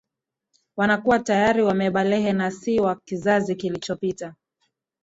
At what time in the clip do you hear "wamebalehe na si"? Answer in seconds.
1.61-2.79